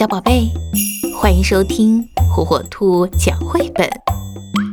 [0.00, 0.50] 小宝贝，
[1.20, 2.02] 欢迎收听
[2.34, 3.86] 火火兔讲绘本。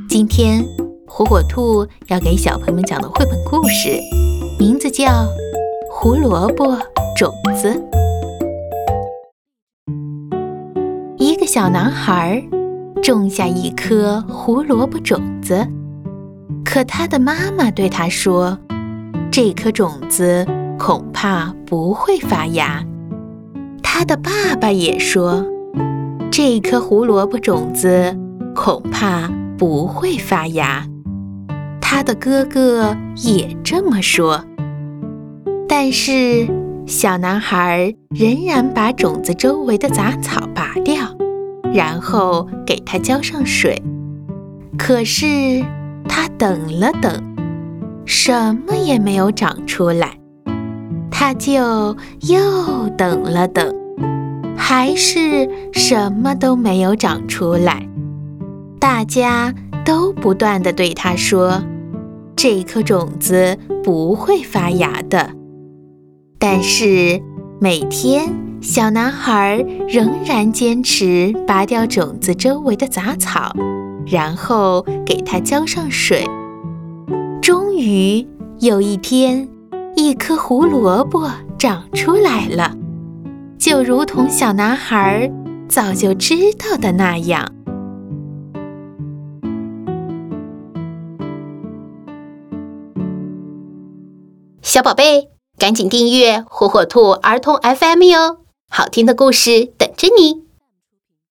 [0.08, 0.66] 今天
[1.06, 4.00] 火火兔要给小朋友们讲的绘本故事，
[4.58, 5.04] 名字叫
[5.92, 6.78] 《胡萝卜
[7.18, 7.68] 种子》。
[11.18, 12.42] 一个小男孩
[13.04, 15.68] 种下一颗胡萝卜种子，
[16.64, 18.58] 可他的妈妈对他说
[19.30, 20.48] ：“这颗种子
[20.80, 22.82] 恐怕不会发芽。”
[24.00, 25.44] 他的爸爸也说
[26.30, 28.16] ：“这颗胡萝卜种子
[28.54, 30.86] 恐怕不会发芽。”
[31.82, 34.46] 他的哥哥也这么说。
[35.68, 36.48] 但是
[36.86, 40.96] 小男孩仍然把种子周围的杂草拔掉，
[41.74, 43.82] 然后给它浇上水。
[44.78, 45.66] 可是
[46.08, 47.36] 他等了等，
[48.06, 50.20] 什么也没有长出来。
[51.10, 53.74] 他就又等了等。
[54.58, 57.88] 还是什么都没有长出来，
[58.80, 59.54] 大家
[59.86, 61.62] 都不断地对他说
[62.36, 65.32] ：“这颗种子不会发芽的。”
[66.40, 67.22] 但是
[67.62, 73.56] 每天，小男孩仍然坚持拔掉种子周围的杂草，
[74.06, 76.26] 然后给它浇上水。
[77.42, 78.28] 终于
[78.60, 79.48] 有一天，
[79.96, 82.76] 一颗胡萝卜长出来了。
[83.60, 85.30] 就如同小男孩
[85.68, 87.52] 早就知道的那样，
[94.62, 98.38] 小宝贝，赶紧订阅火火兔儿童 FM 哟，
[98.70, 100.47] 好听的故事等着你。